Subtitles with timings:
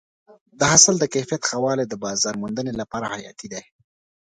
[0.59, 3.63] د حاصل د کیفیت ښه والی د بازار موندنې لپاره حیاتي دی.